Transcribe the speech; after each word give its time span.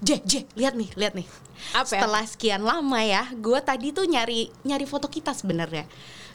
J, 0.00 0.16
J, 0.24 0.48
lihat 0.56 0.72
nih, 0.72 0.88
lihat 0.96 1.12
nih. 1.12 1.28
Apa 1.76 1.92
ya? 1.92 2.00
Setelah 2.00 2.24
sekian 2.24 2.64
lama 2.64 3.00
ya, 3.04 3.28
gue 3.36 3.60
tadi 3.60 3.92
tuh 3.92 4.08
nyari 4.08 4.48
nyari 4.64 4.88
foto 4.88 5.12
kita 5.12 5.36
sebenarnya. 5.36 5.84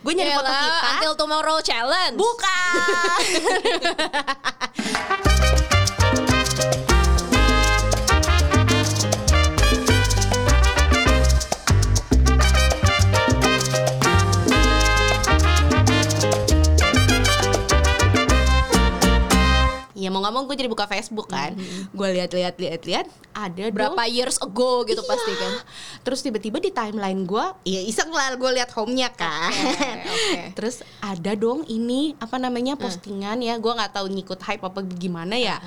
Gue 0.05 0.13
nyari 0.13 0.37
foto 0.37 0.45
Yalah, 0.53 0.61
kita. 0.61 0.89
Until 1.01 1.13
Tomorrow 1.17 1.59
Challenge. 1.65 2.13
Bukan. 2.13 2.77
Nggak 20.25 20.33
mau 20.33 20.43
gue 20.43 20.57
jadi 20.57 20.65
buka 20.65 20.89
Facebook 20.89 21.29
kan. 21.29 21.53
Gue 21.93 22.07
lihat-lihat 22.11 22.57
lihat-lihat 22.57 23.05
ada 23.31 23.63
dong 23.69 23.93
Berapa 23.93 24.09
years 24.09 24.41
ago 24.41 24.81
gitu 24.83 24.97
Iya. 24.97 25.09
pasti 25.13 25.31
kan. 25.31 25.53
Terus 26.01 26.19
tiba-tiba 26.19 26.57
di 26.57 26.73
timeline 26.73 27.21
gue, 27.23 27.45
ya 27.61 27.77
iseng 27.79 28.09
lah 28.09 28.33
gue 28.33 28.49
lihat 28.51 28.73
home-nya 28.73 29.13
kan. 29.13 29.53
oke. 30.01 30.57
Terus 30.57 30.81
ada 30.97 31.37
dong 31.37 31.61
ini 31.65 32.17
apa 32.17 32.35
namanya 32.35 32.73
postingan 32.73 33.37
ya, 33.37 33.53
gue 33.55 33.69
nggak 33.69 33.93
tahu 33.93 34.09
ngikut 34.09 34.41
hype 34.41 34.65
apa 34.65 34.81
gimana 34.81 35.37
ya. 35.37 35.61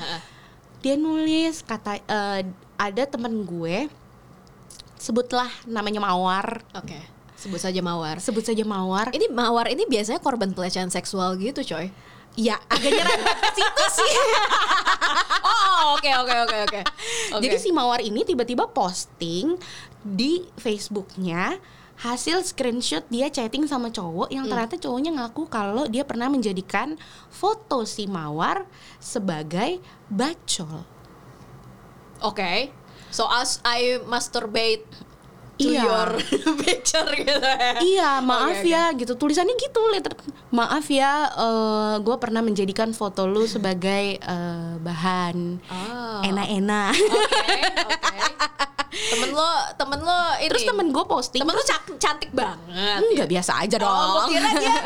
Dia 0.82 0.98
nulis 0.98 1.62
kata 1.62 2.02
eh, 2.02 2.42
ada 2.74 3.02
temen 3.06 3.46
gue, 3.46 3.86
sebutlah 4.98 5.46
namanya 5.64 6.02
Mawar, 6.02 6.66
Oke. 6.74 6.98
Sebut 7.38 7.62
saja 7.62 7.78
Mawar. 7.78 8.18
sebut 8.18 8.42
saja 8.42 8.66
Mawar. 8.66 9.14
Ini 9.14 9.30
Mawar 9.30 9.70
ini 9.70 9.86
biasanya 9.86 10.18
korban 10.18 10.50
pelecehan 10.50 10.90
seksual 10.90 11.38
gitu, 11.38 11.62
coy. 11.62 11.86
Ya 12.36 12.60
agak 12.68 12.92
nyerempet 12.92 13.36
ke 13.40 13.50
situ 13.56 13.84
sih. 14.02 14.12
Oh, 15.38 15.96
oke 15.96 16.10
oke 16.10 16.34
oke 16.44 16.56
oke. 16.68 16.80
Oke. 17.38 17.42
Jadi 17.46 17.56
si 17.56 17.70
Mawar 17.72 18.02
ini 18.02 18.26
tiba-tiba 18.26 18.68
posting 18.68 19.56
di 20.02 20.44
Facebooknya 20.58 21.56
hasil 21.98 22.46
screenshot 22.46 23.02
dia 23.10 23.26
chatting 23.26 23.66
sama 23.66 23.90
cowok 23.90 24.30
yang 24.30 24.46
ternyata 24.46 24.78
cowoknya 24.78 25.18
ngaku 25.18 25.50
kalau 25.50 25.90
dia 25.90 26.06
pernah 26.06 26.30
menjadikan 26.30 26.94
foto 27.26 27.82
si 27.82 28.06
Mawar 28.06 28.70
sebagai 29.02 29.82
bacol. 30.06 30.86
Oke. 32.22 32.70
So 33.10 33.26
as 33.26 33.58
I 33.64 33.98
masturbate 34.04 34.84
to 35.58 35.68
Iya. 35.68 35.82
your 35.82 36.08
picture 36.62 37.10
gitu 37.12 37.34
ya. 37.36 37.76
Iya, 37.78 38.10
maaf 38.20 38.54
Oke, 38.54 38.62
oke. 38.62 38.70
ya 38.70 38.84
gitu. 38.92 39.12
Tulisannya 39.14 39.54
gitu 39.54 39.80
letter. 39.88 40.14
Maaf 40.48 40.86
ya, 40.86 41.28
gue 41.98 42.16
pernah 42.16 42.40
menjadikan 42.40 42.90
foto 42.90 43.24
lu 43.24 43.44
sebagai 43.44 44.16
eh, 44.16 44.72
bahan 44.78 45.58
Oh. 45.64 46.20
enak-enak. 46.22 46.94
Oke, 46.94 47.58
oke. 47.84 48.16
Temen 48.88 49.30
lo, 49.30 49.46
temen 49.74 50.00
lo 50.00 50.10
ini. 50.38 50.48
Terus 50.48 50.64
temen 50.64 50.88
gue 50.88 51.04
posting, 51.04 51.38
temen 51.38 51.52
lo 51.52 51.60
terus 51.60 51.70
ca- 51.70 51.98
cantik 51.98 52.30
banget. 52.30 52.98
enggak 53.04 53.28
biasa 53.28 53.52
aja 53.60 53.76
dong. 53.76 53.88
Oh, 53.88 54.24
gue 54.24 54.32
kira 54.32 54.50
dia, 54.56 54.76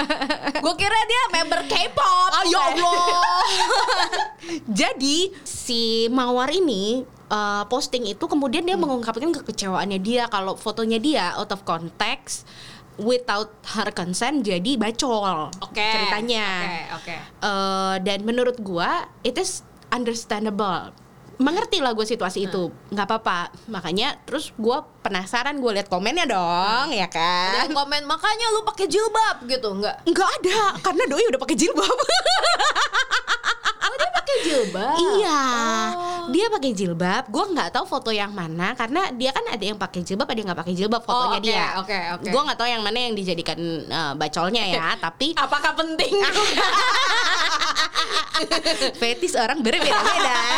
gue 0.52 0.74
kira 0.74 0.98
dia 1.02 1.22
member 1.32 1.60
K-pop. 1.64 2.30
Ah, 2.30 2.44
ya 2.44 2.60
Allah. 2.66 3.22
Jadi 4.72 5.32
si 5.42 5.82
Mawar 6.08 6.50
ini 6.50 7.06
uh, 7.32 7.64
posting 7.66 8.04
itu 8.04 8.24
kemudian 8.28 8.62
dia 8.62 8.76
mengungkapkan 8.76 9.32
kekecewaannya 9.32 9.98
dia 10.04 10.28
kalau 10.28 10.54
fotonya 10.54 11.00
dia 11.00 11.32
out 11.40 11.48
of 11.50 11.64
context 11.64 12.44
without 13.00 13.48
her 13.72 13.88
consent 13.96 14.44
jadi 14.44 14.76
bacol 14.76 15.48
Oke. 15.64 15.80
ceritanya. 15.80 16.46
Oke, 16.68 16.80
oke. 17.00 17.16
Uh, 17.40 17.96
dan 18.04 18.20
menurut 18.28 18.60
gua 18.60 19.08
it 19.24 19.40
is 19.40 19.64
understandable. 19.88 20.92
Mengerti 21.40 21.82
lah 21.82 21.96
gue 21.96 22.06
situasi 22.06 22.46
itu, 22.46 22.70
nggak 22.92 23.08
apa-apa. 23.08 23.50
Makanya 23.66 24.20
terus 24.28 24.54
gua 24.54 24.84
penasaran 25.02 25.58
gue 25.58 25.74
lihat 25.74 25.90
komennya 25.90 26.28
dong, 26.28 26.92
ya 26.94 27.08
Ada 27.08 27.16
kan? 27.18 27.66
yang 27.66 27.74
komen 27.74 28.04
makanya 28.06 28.46
lu 28.54 28.62
pakai 28.62 28.86
jilbab 28.86 29.42
gitu, 29.50 29.74
enggak? 29.74 29.96
Nggak 30.06 30.28
ada, 30.38 30.60
karena 30.84 31.02
doi 31.08 31.24
udah 31.34 31.40
pakai 31.42 31.56
jilbab. 31.58 31.82
Oh, 34.32 34.34
pakai 34.34 34.48
jilbab. 34.48 34.96
Iya, 34.96 35.42
Oh. 35.92 36.30
dia 36.30 36.46
pakai 36.48 36.70
jilbab. 36.72 37.22
Gue 37.28 37.44
nggak 37.48 37.68
tahu 37.70 37.84
foto 37.84 38.08
yang 38.08 38.30
mana 38.30 38.72
karena 38.72 39.12
dia 39.12 39.28
kan 39.28 39.44
ada 39.44 39.60
yang 39.60 39.76
pakai 39.76 40.00
jilbab, 40.00 40.24
ada 40.24 40.34
yang 40.34 40.48
nggak 40.48 40.60
pakai 40.60 40.72
jilbab 40.72 41.02
fotonya 41.02 41.36
oke, 41.36 41.44
dia. 41.44 41.66
oke, 41.76 41.98
oke. 42.16 42.28
Gue 42.30 42.40
nggak 42.40 42.56
tahu 42.56 42.68
yang 42.68 42.80
mana 42.80 42.98
yang 43.00 43.12
dijadikan 43.12 43.58
eh, 43.82 44.12
bacolnya 44.14 44.64
ya, 44.64 44.86
tapi 45.04 45.34
Apakah 45.34 45.74
penting? 45.74 46.14
fetis 48.94 49.34
orang 49.34 49.60
berbeda-beda. 49.60 50.38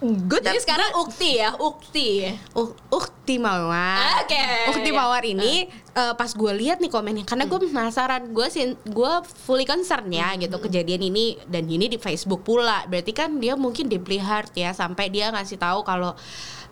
Gue 0.00 0.40
Jadi 0.40 0.56
sekarang 0.58 0.96
ukti 0.96 1.36
ya, 1.36 1.52
ukti. 1.60 2.24
uh, 2.56 2.72
Ukti 2.88 3.36
Mawar. 3.36 4.24
Oke. 4.24 4.72
Ukti 4.72 4.90
Mawar 4.90 5.20
ini 5.20 5.68
eh, 5.92 6.14
pas 6.14 6.30
gue 6.30 6.52
lihat 6.56 6.78
nih 6.78 6.88
komennya 6.88 7.24
karena 7.24 7.44
gue 7.44 7.58
penasaran, 7.60 8.30
gue 8.30 8.46
sin 8.46 8.74
gue 8.82 9.12
fully 9.42 9.64
concern 9.64 10.06
ya 10.08 10.34
gitu 10.34 10.56
kejadian 10.56 11.02
ini 11.04 11.38
dan 11.44 11.64
ini 11.64 11.86
di 11.86 11.96
Facebook 11.96 12.42
pula. 12.42 12.86
Berarti 12.86 13.10
kan 13.10 13.36
dia 13.36 13.54
mungkin 13.54 13.86
deeply 13.86 14.18
hurt 14.18 14.50
ya 14.52 14.70
sampai 14.70 15.08
dia 15.08 15.28
ngasih 15.28 15.56
tahu 15.56 15.82
kalau 15.82 16.14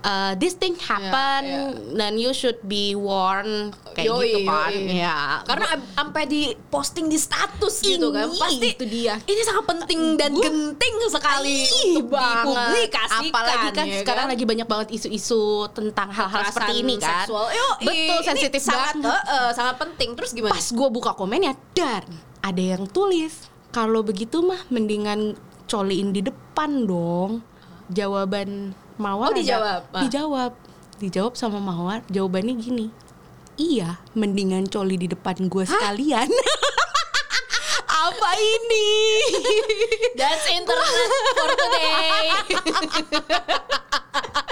eh, 0.01 0.33
this 0.37 0.55
thing 0.55 0.79
happen 0.79 1.41
Ya, 1.41 1.71
dan 1.97 2.15
you 2.15 2.31
should 2.31 2.59
be 2.63 2.95
warned 2.95 3.75
kayak 3.93 4.07
Yoi, 4.09 4.23
gitu 4.25 4.39
kan. 4.45 4.71
yoi. 4.71 4.95
Ya. 4.97 5.19
Karena 5.43 5.67
am- 5.73 5.87
sampai 5.91 6.23
di 6.25 6.43
posting 6.69 7.07
di 7.07 7.19
status 7.19 7.79
gitu 7.79 8.11
kan, 8.11 8.27
Ini, 8.27 8.39
pasti 8.39 8.69
itu 8.71 8.85
dia. 8.87 9.15
Ini 9.19 9.43
sangat 9.43 9.65
penting 9.67 10.15
dan 10.15 10.31
Gua- 10.31 10.45
genting 10.45 10.95
sekali 11.09 11.59
untuk 11.97 12.15
dipublikasikan. 12.15 13.27
Apalagi 13.27 13.69
kan 13.73 13.87
ya 13.87 13.99
sekarang 14.03 14.27
lagi 14.29 14.45
banyak 14.45 14.67
banget 14.67 14.89
isu-isu 14.93 15.43
tentang 15.73 16.09
hal-hal 16.09 16.43
seperti 16.45 16.73
ini 16.79 16.95
kan. 16.97 17.25
seksual. 17.25 17.47
Yoi, 17.49 17.83
Betul, 17.83 18.19
sensitif 18.25 18.63
banget. 18.63 18.95
Eh, 19.11 19.23
eh, 19.25 19.51
sangat 19.53 19.77
penting. 19.79 20.13
Terus 20.15 20.31
gimana? 20.33 20.53
Pas 20.53 20.67
gue 20.67 20.89
buka 20.89 21.13
komennya 21.13 21.57
dan 21.73 22.05
ada 22.41 22.63
yang 22.63 22.85
tulis 22.87 23.49
kalau 23.69 24.01
begitu 24.01 24.41
mah 24.41 24.65
mendingan 24.69 25.35
coliin 25.65 26.13
di 26.13 26.21
depan 26.21 26.85
dong. 26.85 27.41
Jawaban 27.89 28.77
Mawar 28.97 29.31
Oh, 29.31 29.33
ada- 29.33 29.41
dijawab, 29.41 29.83
ah. 29.89 30.03
dijawab 30.03 30.53
dijawab 30.99 31.33
sama 31.39 31.57
Mawar 31.57 32.03
jawabannya 32.11 32.59
gini 32.59 32.91
iya 33.55 34.03
mendingan 34.13 34.67
coli 34.67 34.99
di 34.99 35.07
depan 35.07 35.47
gue 35.47 35.63
sekalian 35.63 36.27
apa 38.05 38.31
ini 38.37 38.91
That's 40.13 40.45
internet 40.59 41.11
for 41.33 41.49
today. 41.55 42.27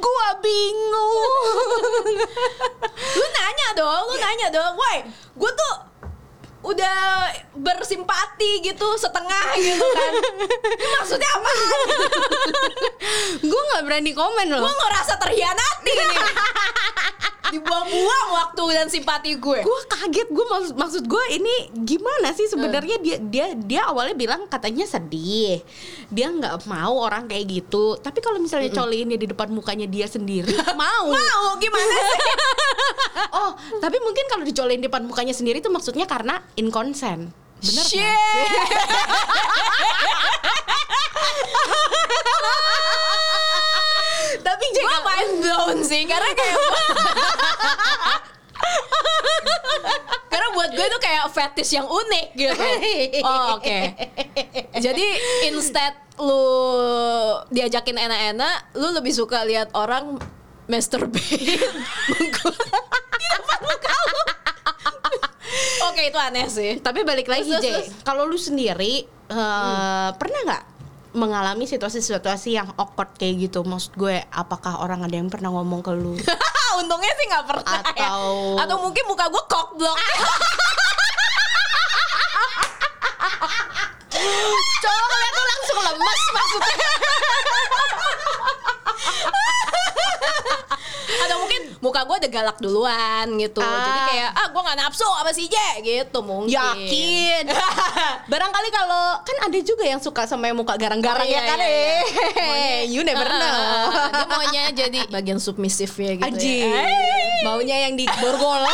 gua 0.00 0.28
bingung 0.40 2.16
lu 3.12 3.26
nanya 3.36 3.68
dong, 3.76 4.02
lu 4.08 4.16
nanya 4.16 4.48
dong, 4.48 4.72
woi, 4.76 4.98
gue 5.36 5.50
tuh 5.52 5.74
udah 6.62 7.26
bersimpati 7.58 8.62
gitu 8.62 8.86
setengah 8.94 9.46
gitu 9.58 9.82
kan. 9.82 10.12
Maksudnya 11.02 11.30
apa? 11.34 11.50
gue 13.42 13.62
nggak 13.72 13.82
berani 13.82 14.12
komen 14.14 14.46
loh 14.46 14.62
Gue 14.62 14.74
ngerasa 14.78 15.18
terhianati 15.18 15.90
nih. 15.90 16.18
Dibuang-buang 17.52 18.26
waktu 18.32 18.64
dan 18.72 18.88
simpati 18.88 19.36
gue. 19.36 19.60
gue 19.60 19.80
kaget 19.86 20.28
gue 20.32 20.46
maksud 20.48 20.74
maksud 20.74 21.04
gue 21.04 21.24
ini 21.36 21.54
gimana 21.84 22.32
sih 22.32 22.48
sebenarnya 22.48 22.96
dia 22.98 23.16
dia 23.20 23.46
dia 23.52 23.82
awalnya 23.86 24.16
bilang 24.16 24.48
katanya 24.48 24.88
sedih 24.88 25.60
dia 26.08 26.32
nggak 26.32 26.64
mau 26.64 26.96
orang 26.96 27.28
kayak 27.28 27.44
gitu 27.46 28.00
tapi 28.00 28.24
kalau 28.24 28.40
misalnya 28.40 28.72
coliin 28.72 29.12
dia 29.12 29.20
di 29.20 29.28
depan 29.28 29.52
mukanya 29.52 29.84
dia 29.84 30.08
sendiri 30.08 30.48
mau 30.80 31.12
Mau 31.12 31.46
gimana 31.60 31.84
sih? 31.84 32.20
oh 33.38 33.52
tapi 33.78 34.00
mungkin 34.00 34.24
kalau 34.32 34.42
dicoliin 34.42 34.80
di 34.80 34.88
depan 34.88 35.04
mukanya 35.04 35.36
sendiri 35.36 35.60
itu 35.60 35.68
maksudnya 35.68 36.08
karena 36.08 36.40
inconsent 36.56 37.28
bener 37.62 37.84
Shit. 37.86 38.02
kan? 38.02 39.06
jangan 44.92 45.02
mind 45.02 45.32
blown 45.40 45.78
sih 45.80 46.04
karena 46.04 46.30
kayak 46.32 46.56
Karena 50.28 50.48
buat 50.54 50.70
gue 50.70 50.86
itu 50.86 50.98
kayak 50.98 51.24
fetish 51.30 51.72
yang 51.74 51.84
unik 51.84 52.26
gitu. 52.34 52.54
Oh, 53.26 53.58
oke. 53.58 53.78
Jadi 54.76 55.06
instead 55.44 55.92
lu 56.16 56.44
diajakin 57.48 57.96
enak-enak, 57.98 58.76
lu 58.76 58.92
lebih 58.92 59.12
suka 59.12 59.42
lihat 59.44 59.72
orang 59.72 60.16
masturbate 60.64 61.36
di 61.36 63.26
depan 63.28 63.58
muka 63.60 63.92
lu. 63.92 64.20
Oke, 65.90 66.02
itu 66.08 66.18
aneh 66.18 66.46
sih. 66.48 66.72
Tapi 66.78 67.02
balik 67.02 67.28
lagi 67.28 67.50
Hmm. 67.52 67.84
kalau 68.02 68.24
lu 68.24 68.38
sendiri 68.38 69.04
eh, 69.28 70.08
pernah 70.14 70.40
nggak 70.44 70.64
mengalami 71.12 71.64
situasi-situasi 71.64 72.48
yang 72.52 72.68
awkward 72.74 73.12
kayak 73.14 73.36
gitu? 73.42 73.62
Maksud 73.62 73.94
gue, 73.94 74.20
apakah 74.28 74.80
orang 74.80 75.02
ada 75.02 75.14
yang 75.14 75.28
pernah 75.28 75.48
ngomong 75.48 75.80
ke 75.80 75.92
lu? 75.92 76.16
Untungnya 76.80 77.12
sih 77.12 77.26
nggak 77.28 77.46
pernah 77.46 77.78
ya. 77.92 78.08
Atau- 78.10 78.58
Atau 78.58 78.76
mungkin 78.80 79.04
muka 79.06 79.28
gue 79.28 79.42
cock 79.46 79.68
block. 79.76 79.98
Cowok 84.82 85.08
lihat 85.12 85.32
tuh 85.32 85.44
langsung 85.46 85.78
lemes 85.82 86.22
maksudnya. 86.32 86.90
muka 91.82 92.06
gue 92.06 92.16
udah 92.22 92.30
galak 92.30 92.58
duluan 92.62 93.26
gitu. 93.42 93.58
Ah. 93.58 93.82
Jadi 93.82 94.00
kayak 94.14 94.30
ah 94.38 94.46
gue 94.54 94.62
nggak 94.62 94.78
nafsu 94.86 95.02
apa 95.18 95.30
sih 95.34 95.50
Je 95.50 95.70
gitu 95.82 96.22
mungkin. 96.22 96.54
Yakin. 96.54 97.50
Barangkali 98.30 98.70
kalau 98.70 99.18
kan 99.26 99.36
ada 99.50 99.58
juga 99.58 99.82
yang 99.82 99.98
suka 99.98 100.30
sama 100.30 100.46
yang 100.46 100.62
muka 100.62 100.78
garang-garang 100.78 101.26
Oh, 101.26 101.26
iya, 101.26 101.42
ya 101.42 101.50
kan. 101.50 101.58
iya, 101.58 101.68
iya. 101.68 102.00
Eh, 102.38 102.80
you 102.86 103.02
never 103.02 103.26
ah, 103.26 103.34
know. 103.34 103.74
Dia 104.14 104.26
maunya 104.30 104.62
jadi 104.70 104.98
bagian 105.10 105.42
submisif 105.42 105.98
ya 105.98 106.14
gitu. 106.14 106.30
Aji. 106.30 106.70
Ya. 106.70 106.86
Eh. 106.86 107.42
Maunya 107.42 107.76
yang 107.90 107.98
di 107.98 108.06
borgol. 108.22 108.62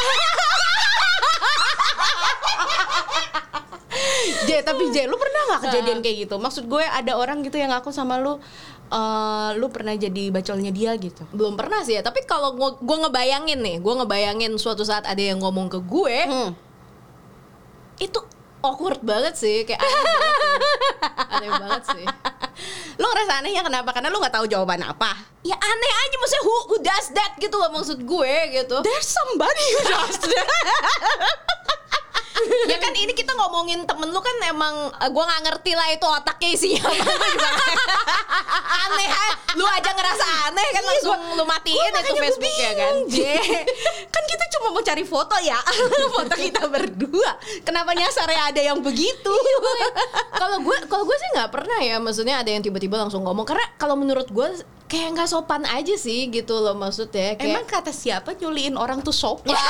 J, 4.48 4.64
tapi 4.64 4.88
J, 4.92 5.08
lu 5.08 5.16
pernah 5.20 5.40
nggak 5.52 5.60
kejadian 5.68 5.98
kayak 6.00 6.16
gitu? 6.28 6.36
Maksud 6.40 6.64
gue 6.68 6.84
ada 6.84 7.12
orang 7.16 7.44
gitu 7.44 7.60
yang 7.60 7.72
ngaku 7.72 7.92
sama 7.92 8.16
lu, 8.16 8.40
eh, 8.88 9.50
lu 9.56 9.68
pernah 9.68 9.92
jadi 9.92 10.32
bacolnya 10.32 10.72
dia 10.72 10.96
gitu. 10.96 11.22
Belum 11.30 11.54
pernah 11.54 11.84
sih 11.84 11.96
ya, 11.96 12.02
tapi 12.02 12.24
kalau 12.24 12.52
gue 12.76 12.96
ngebayangin 13.04 13.60
nih, 13.60 13.76
gue 13.78 13.94
ngebayangin 13.94 14.52
suatu 14.56 14.82
saat 14.82 15.04
ada 15.04 15.20
yang 15.20 15.38
ngomong 15.38 15.68
ke 15.68 15.78
gue, 15.80 16.16
Hmm. 16.24 16.50
itu 17.98 18.20
awkward 18.58 18.98
banget 19.02 19.38
sih, 19.38 19.62
kayak 19.62 19.78
aneh 19.78 20.02
banget. 20.02 20.60
Aneh 21.30 21.50
banget 21.50 21.82
sih. 21.94 22.06
Lu 22.98 23.06
ngerasa 23.06 23.38
anehnya 23.38 23.62
kenapa? 23.62 23.94
Karena 23.94 24.10
lu 24.10 24.18
nggak 24.18 24.34
tahu 24.34 24.46
jawaban 24.50 24.82
apa. 24.82 25.14
Ya 25.46 25.54
aneh 25.54 25.92
aja 25.94 26.16
maksudnya 26.18 26.44
who, 26.44 26.56
who 26.66 26.76
does 26.82 27.06
that 27.14 27.38
gitu 27.38 27.54
loh 27.54 27.70
maksud 27.70 28.02
gue 28.02 28.32
gitu. 28.50 28.76
There's 28.82 29.06
somebody 29.06 29.66
who 29.78 29.80
does 29.86 30.18
that. 30.18 30.48
ya 32.70 32.78
kan 32.80 32.92
ini 32.94 33.12
kita 33.14 33.32
ngomongin 33.36 33.84
temen 33.84 34.08
lu 34.10 34.20
kan 34.20 34.36
emang 34.48 34.74
eh, 34.92 35.10
gue 35.10 35.24
nggak 35.24 35.42
ngerti 35.48 35.72
lah 35.74 35.88
itu 35.92 36.06
otaknya 36.06 36.48
isinya. 36.52 36.88
Aneh 38.88 39.08
lu 39.56 39.64
aja 39.64 39.90
ngerasa 39.90 40.24
aneh 40.48 40.68
kan 40.70 40.84
langsung 40.84 41.20
lu 41.34 41.44
matiin 41.48 41.92
Gua 41.92 42.00
itu 42.04 42.12
Facebook 42.20 42.56
ya 42.60 42.72
kan? 42.76 42.94
J. 43.08 43.18
kan 44.14 44.22
kita 44.28 44.44
cuma 44.58 44.76
mau 44.76 44.82
cari 44.84 45.04
foto 45.04 45.36
ya 45.40 45.58
foto 46.14 46.34
kita 46.36 46.62
berdua. 46.68 47.30
Kenapa 47.64 47.96
nyasarnya 47.96 48.54
ada 48.54 48.60
yang 48.60 48.78
begitu? 48.84 49.34
Kalau 50.36 50.60
gue 50.62 50.76
kalau 50.86 51.04
gue 51.08 51.16
sih 51.16 51.28
nggak 51.34 51.50
pernah 51.50 51.78
ya 51.80 51.96
maksudnya 51.98 52.40
ada 52.40 52.50
yang 52.52 52.62
tiba-tiba 52.62 53.00
langsung 53.00 53.24
ngomong. 53.24 53.48
Karena 53.48 53.64
kalau 53.80 53.96
menurut 53.96 54.28
gue 54.30 54.48
kayak 54.88 55.20
nggak 55.20 55.28
sopan 55.28 55.68
aja 55.68 55.94
sih 56.00 56.32
gitu 56.32 56.56
loh 56.64 56.72
maksudnya 56.72 57.36
kayak 57.36 57.60
emang 57.60 57.68
kata 57.68 57.92
siapa 57.92 58.32
nyuliin 58.40 58.72
orang 58.72 59.04
tuh 59.04 59.12
sopan? 59.12 59.52
ya 59.52 59.60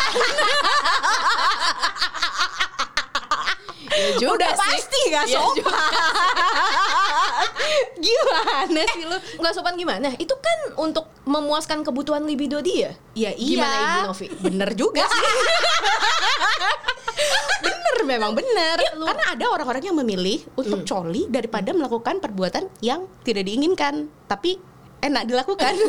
juga 4.21 4.33
udah 4.37 4.51
sih. 4.51 4.61
pasti 4.61 5.01
gak 5.09 5.25
Ya 5.25 5.39
sopan. 5.39 5.55
juga. 5.57 5.79
gimana 7.99 8.81
sih 8.87 9.03
lu? 9.05 9.17
Nggak 9.39 9.53
sopan 9.53 9.75
gimana? 9.75 10.09
Itu 10.15 10.35
kan 10.37 10.59
untuk 10.77 11.07
memuaskan 11.25 11.83
kebutuhan 11.83 12.23
libido 12.23 12.59
dia. 12.61 12.95
Ya 13.13 13.31
iya. 13.33 13.57
Gimana 13.57 13.77
Ibu 13.77 14.01
Novi? 14.07 14.27
bener 14.41 14.71
juga 14.73 15.05
sih. 15.05 15.23
Bener 17.59 17.97
memang 18.07 18.33
bener. 18.33 18.79
Ya, 18.79 18.95
lu- 18.95 19.03
karena 19.05 19.25
ada 19.29 19.45
orang-orang 19.51 19.83
yang 19.83 19.97
memilih 19.97 20.47
untuk 20.55 20.85
coli 20.85 21.27
daripada 21.27 21.73
melakukan 21.73 22.19
perbuatan 22.19 22.71
yang 22.79 23.11
tidak 23.23 23.43
diinginkan 23.43 23.95
tapi 24.25 24.59
enak 25.01 25.27
dilakukan. 25.27 25.75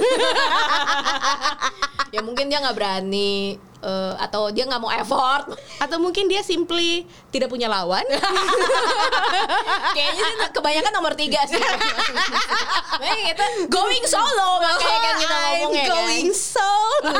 Ya 2.10 2.26
mungkin 2.26 2.50
dia 2.50 2.58
nggak 2.58 2.74
berani 2.74 3.54
eh, 3.80 4.14
atau 4.20 4.52
dia 4.52 4.68
nggak 4.68 4.82
mau 4.82 4.92
effort. 4.92 5.56
Atau 5.84 5.96
mungkin 5.98 6.28
dia 6.28 6.44
simply 6.44 7.08
tidak 7.32 7.48
punya 7.48 7.72
lawan. 7.72 8.04
Kayaknya 9.96 10.14
sih 10.20 10.36
kebanyakan 10.52 10.92
nomor 10.92 11.14
tiga 11.16 11.40
sih. 11.48 11.56
Makanya 13.00 13.24
kita 13.32 13.46
going 13.72 14.04
solo 14.04 14.60
makanya 14.60 15.00
kan 15.00 15.14
kita 15.24 15.36
ngomongnya 15.40 15.84
I'm 15.84 15.88
kan. 15.88 15.96
going 16.04 16.30
solo. 16.36 17.16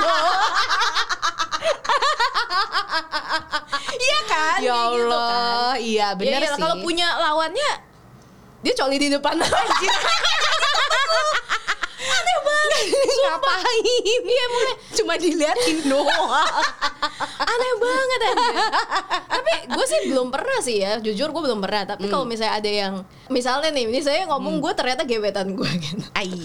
Iya 4.00 4.20
kan? 4.28 4.58
Ya 4.60 4.74
kayak 4.76 4.92
gitu 4.92 5.08
Allah. 5.08 5.30
kan. 5.32 5.76
iya 5.80 6.08
benar 6.20 6.30
Ya 6.30 6.40
iyalah, 6.44 6.58
sih. 6.58 6.62
Kalau 6.68 6.76
punya 6.84 7.08
lawannya 7.16 7.72
dia 8.60 8.74
coli 8.76 9.00
di 9.00 9.08
depan 9.08 9.40
banget 9.40 9.88
ngapain? 13.26 13.84
Iya 14.24 14.46
mulai 14.52 14.76
cuma 14.96 15.14
diliatin 15.20 15.78
doang. 15.88 16.30
Aneh 17.52 17.74
banget 17.80 18.20
anjir. 18.32 18.56
Tapi 19.30 19.54
gue 19.70 19.86
sih 19.86 20.00
belum 20.12 20.28
pernah 20.30 20.60
sih 20.64 20.78
ya. 20.82 21.00
Jujur 21.04 21.30
gue 21.32 21.44
belum 21.50 21.60
pernah. 21.60 21.84
Tapi 21.96 22.08
kalau 22.08 22.24
misalnya 22.24 22.54
ada 22.60 22.70
yang 22.70 22.94
misalnya 23.28 23.70
nih 23.74 23.86
ini 23.90 24.00
saya 24.02 24.26
ngomong 24.30 24.62
gue 24.64 24.72
ternyata 24.76 25.04
gebetan 25.04 25.54
gue 25.54 25.70
gitu. 25.80 26.04
Ai. 26.16 26.30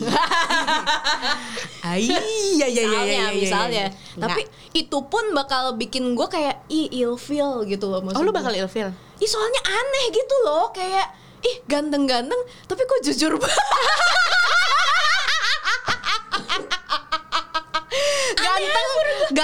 Ai, 1.85 2.09
ya 2.57 2.65
ya 2.65 2.83
ya 2.83 2.85
misalnya, 2.89 3.05
ya, 3.05 3.05
ya, 3.05 3.29
ya, 3.29 3.37
misalnya. 3.37 3.85
ya. 3.93 4.19
Tapi 4.19 4.43
itu 4.75 4.99
pun 5.07 5.25
bakal 5.37 5.77
bikin 5.77 6.17
gue 6.17 6.27
kayak 6.27 6.65
ih 6.73 6.89
ilfeel 7.05 7.63
gitu 7.69 7.87
loh 7.87 8.03
maksud 8.03 8.19
oh 8.19 8.25
lu 8.27 8.35
bakal 8.35 8.51
ilfil 8.51 8.91
Ih 9.23 9.31
soalnya 9.31 9.63
aneh 9.63 10.05
gitu 10.11 10.37
loh 10.43 10.75
kayak 10.75 11.07
ih 11.45 11.57
ganteng-ganteng 11.69 12.41
tapi 12.67 12.83
kok 12.89 13.01
jujur 13.05 13.37
banget. 13.37 13.69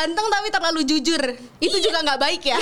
ganteng 0.01 0.27
tapi 0.27 0.49
terlalu 0.49 0.81
jujur 0.83 1.23
itu 1.61 1.77
juga 1.77 2.01
nggak 2.01 2.19
baik 2.19 2.41
ya 2.43 2.57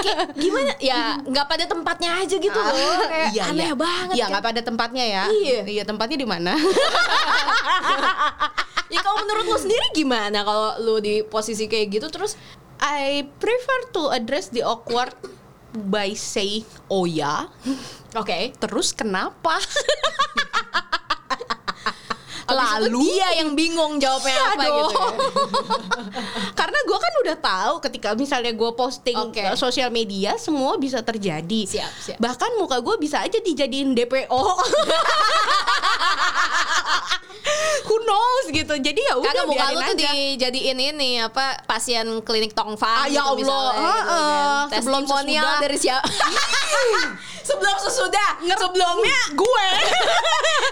kayak 0.00 0.32
gimana 0.34 0.72
ya 0.80 1.20
nggak 1.20 1.44
pada 1.44 1.64
tempatnya 1.68 2.10
aja 2.18 2.34
gitu 2.40 2.56
loh 2.56 2.72
kayak 3.04 3.30
Iya, 3.30 3.42
aneh 3.52 3.68
iya. 3.68 3.74
banget 3.76 4.14
Iya 4.14 4.24
kan. 4.24 4.30
nggak 4.32 4.44
pada 4.44 4.60
tempatnya 4.62 5.04
ya. 5.04 5.22
Iya. 5.28 5.60
Iya 5.66 5.82
tempatnya 5.84 6.16
di 6.16 6.24
mana? 6.24 6.52
ya 8.94 9.00
kalau 9.00 9.16
menurut 9.24 9.44
lo 9.44 9.56
sendiri 9.58 9.86
gimana 9.92 10.40
kalau 10.40 10.78
lo 10.78 10.94
di 10.98 11.20
posisi 11.20 11.66
kayak 11.66 11.86
gitu 11.90 12.06
terus 12.08 12.38
I 12.78 13.26
prefer 13.36 13.78
to 13.92 14.08
address 14.08 14.48
the 14.48 14.62
awkward 14.62 15.12
by 15.74 16.14
saying 16.14 16.62
oh 16.86 17.02
ya. 17.04 17.50
oke 18.20 18.54
Terus 18.54 18.92
kenapa? 18.92 19.58
Lalu 22.46 23.00
dia 23.08 23.28
yang 23.38 23.52
bingung 23.52 23.96
jawabnya 23.96 24.30
Iya 24.30 24.44
apa 24.46 24.54
gitu 24.58 24.68
ya. 24.70 24.84
dong. 24.84 25.14
Karena 26.58 26.78
gue 26.80 26.98
kan 26.98 27.12
udah 27.20 27.36
tahu 27.36 27.74
ketika 27.80 28.08
misalnya 28.12 28.52
gue 28.52 28.70
posting 28.70 29.16
ke 29.30 29.54
sosial 29.54 29.88
media 29.88 30.36
semua 30.36 30.76
bisa 30.76 31.00
terjadi. 31.00 31.60
Siap, 31.64 31.92
siap. 31.98 32.18
Bahkan 32.18 32.50
muka 32.54 32.78
gue 32.78 32.96
bisa 32.98 33.20
aja 33.20 33.38
dijadiin 33.38 33.92
DPO. 33.92 34.42
Who 37.84 37.96
knows 38.02 38.46
gitu. 38.50 38.74
Jadi 38.74 39.00
ya 39.02 39.14
udah 39.14 39.28
Karena 39.30 39.44
muka 39.44 39.64
lu 39.70 39.80
tuh 39.82 39.94
aja. 39.94 40.08
dijadiin 40.10 40.78
ini 40.80 41.20
apa 41.20 41.60
pasien 41.64 42.04
klinik 42.20 42.52
Tongfang 42.52 42.88
Ah, 42.98 43.06
ya 43.06 43.20
gitu 43.20 43.24
Allah. 43.24 43.36
misalnya, 43.36 43.72
gitu 43.74 43.84
Heeh. 43.84 44.56
kan. 44.64 44.68
Sebelum 44.74 45.02
Testimonial 45.02 45.44
sesudah. 45.44 45.60
dari 45.60 45.76
siapa? 45.76 46.08
Sebelum 47.48 47.76
sesudah. 47.78 48.28
Sebelumnya 48.40 49.20
gue 49.34 49.66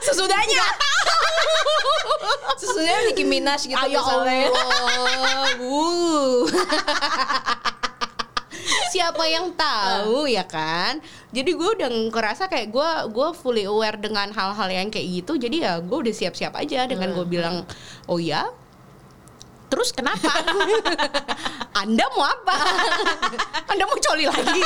sesudahnya. 0.03 0.65
Sesudahnya 2.63 3.01
Nicki 3.05 3.25
Minaj 3.25 3.61
gitu 3.65 3.75
Ah, 3.75 3.85
ya 3.85 3.99
misalnya. 3.99 4.47
Allah. 4.47 5.47
Wuh. 5.59 6.47
Siapa 8.93 9.25
yang 9.25 9.49
tahu 9.53 10.29
ya 10.29 10.45
kan? 10.45 11.01
Jadi 11.33 11.51
gue 11.51 11.69
udah 11.75 11.89
ngerasa 12.13 12.47
kayak 12.47 12.69
gue 12.69 12.89
gue 13.11 13.29
fully 13.35 13.65
aware 13.65 13.97
dengan 13.97 14.29
hal-hal 14.31 14.69
yang 14.69 14.87
kayak 14.87 15.25
gitu. 15.25 15.35
Jadi 15.35 15.61
ya 15.61 15.81
gue 15.81 15.97
udah 15.99 16.13
siap-siap 16.13 16.53
aja 16.55 16.85
dengan 16.85 17.11
gue 17.11 17.25
bilang 17.25 17.65
oh 18.07 18.17
ya. 18.17 18.47
Terus 19.67 19.89
kenapa? 19.91 20.29
Anda 21.83 22.05
mau 22.13 22.23
apa? 22.23 22.55
Anda 23.73 23.83
mau 23.83 23.97
coli 23.97 24.29
lagi? 24.29 24.63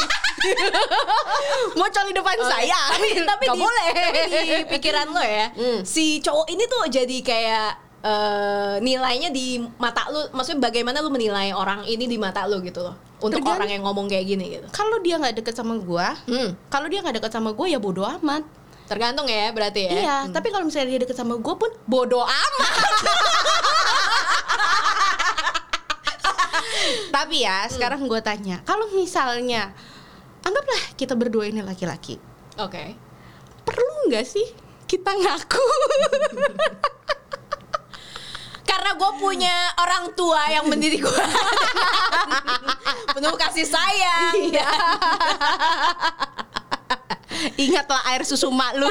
mau 1.72 1.86
coli 1.86 2.10
depan 2.10 2.36
saya? 2.40 2.80
tapi 2.92 3.08
tapi 3.22 3.44
di, 3.46 3.56
boleh. 3.56 3.88
tapi 3.94 4.38
di 4.42 4.56
pikiran 4.68 5.06
lo 5.08 5.18
ya 5.18 5.46
Hmm. 5.48 5.80
si 5.82 6.18
cowok 6.18 6.46
ini 6.48 6.64
tuh 6.66 6.82
jadi 6.88 7.16
kayak 7.20 7.70
eh, 8.04 8.76
nilainya 8.82 9.30
di 9.32 9.60
mata 9.80 10.08
lu 10.12 10.20
maksudnya 10.32 10.68
bagaimana 10.68 11.00
lu 11.00 11.08
menilai 11.12 11.52
orang 11.52 11.84
ini 11.88 12.04
di 12.08 12.16
mata 12.20 12.44
lu 12.44 12.60
gitu 12.60 12.82
loh 12.84 12.96
untuk 13.16 13.40
Tergantung. 13.40 13.56
orang 13.56 13.70
yang 13.72 13.82
ngomong 13.88 14.06
kayak 14.12 14.28
gini 14.28 14.60
gitu 14.60 14.68
Kalau 14.76 15.00
dia 15.00 15.16
nggak 15.16 15.40
deket 15.40 15.56
sama 15.56 15.80
gue, 15.80 16.06
hmm. 16.28 16.68
kalau 16.68 16.84
dia 16.84 17.00
nggak 17.00 17.16
deket 17.16 17.32
sama 17.32 17.56
gue 17.56 17.66
ya 17.72 17.80
bodoh 17.80 18.04
amat. 18.20 18.44
tergantung 18.86 19.26
ya 19.26 19.50
berarti 19.50 19.82
ya 19.82 19.90
Iya, 19.98 20.16
tapi 20.30 20.54
kalau 20.54 20.62
misalnya 20.62 20.94
dia 20.94 21.00
deket 21.02 21.18
sama 21.18 21.34
gue 21.34 21.54
pun 21.58 21.70
bodoh 21.90 22.22
amat. 22.22 22.72
tapi 27.16 27.42
ya, 27.42 27.66
sekarang 27.66 28.06
gue 28.06 28.20
tanya, 28.22 28.62
kalau 28.62 28.86
misalnya 28.94 29.74
anggaplah 30.46 30.94
kita 30.94 31.18
berdua 31.18 31.50
ini 31.50 31.66
laki-laki, 31.66 32.22
oke 32.60 32.94
perlu 33.66 33.92
nggak 34.06 34.22
sih 34.22 34.46
kita 34.86 35.10
ngaku? 35.10 35.58
gue 38.96 39.10
punya 39.20 39.52
orang 39.78 40.10
tua 40.16 40.40
yang 40.50 40.66
mendidik 40.66 41.04
gue 41.04 41.24
penuh 43.14 43.36
kasih 43.36 43.68
sayang 43.68 44.34
Iya. 44.36 44.68
Ingatlah 47.56 48.00
air 48.12 48.22
susu 48.24 48.48
mak 48.48 48.72
lu. 48.76 48.88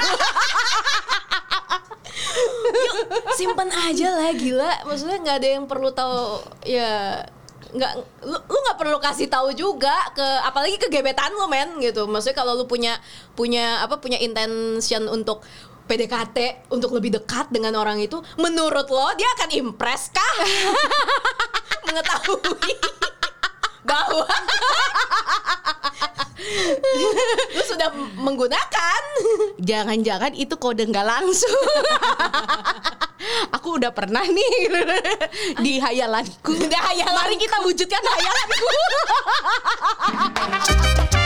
Yuk, 2.76 2.94
simpen 3.38 3.70
aja 3.72 4.08
lah 4.14 4.32
gila. 4.36 4.72
Maksudnya 4.86 5.18
nggak 5.22 5.38
ada 5.42 5.50
yang 5.50 5.66
perlu 5.66 5.90
tahu 5.94 6.42
ya 6.66 7.26
nggak 7.76 7.92
lu 8.24 8.38
lu 8.40 8.58
nggak 8.64 8.80
perlu 8.80 8.98
kasih 9.04 9.28
tahu 9.28 9.52
juga 9.52 9.92
ke 10.16 10.24
apalagi 10.48 10.80
ke 10.80 10.88
gebetan 10.88 11.28
lu 11.36 11.52
men 11.52 11.76
gitu 11.84 12.08
maksudnya 12.08 12.40
kalau 12.40 12.56
lu 12.56 12.64
punya 12.72 12.96
punya 13.36 13.84
apa 13.84 14.00
punya 14.00 14.16
intention 14.24 15.12
untuk 15.12 15.44
PDKT 15.86 16.70
untuk 16.74 16.92
lebih 16.98 17.16
dekat 17.22 17.50
dengan 17.54 17.78
orang 17.78 18.02
itu 18.02 18.20
menurut 18.42 18.90
lo 18.90 19.08
dia 19.16 19.30
akan 19.40 19.50
impress 19.54 20.10
kah 20.10 20.36
mengetahui 21.88 22.76
bahwa 23.86 24.26
lu 27.56 27.64
sudah 27.66 27.90
menggunakan 28.18 29.02
Jangan-jangan 29.66 30.36
itu 30.36 30.56
kode 30.60 30.86
nggak 30.86 31.08
langsung. 31.08 31.66
Aku 33.56 33.82
udah 33.82 33.90
pernah 33.96 34.22
nih 34.22 34.70
di 35.64 35.80
hayalanku. 35.82 36.54
Hayalanku. 36.70 37.16
Mari 37.16 37.36
kita 37.40 37.58
wujudkan 37.64 38.04
hayalanku. 38.04 38.68